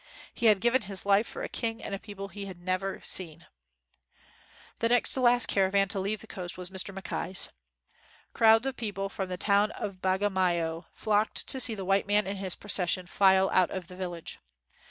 [0.33, 3.45] He had given his life for a king and a people he had never seen.
[4.79, 6.91] The next to the last caravan to leave the coast was Mr.
[6.91, 7.49] Mackay 's.
[8.33, 12.25] Crowds of peo ple from the town of Bagamoyo flocked to see the white man
[12.25, 14.39] and his procession file out of the village.